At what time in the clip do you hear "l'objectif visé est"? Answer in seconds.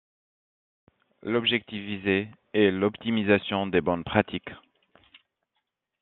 1.21-2.71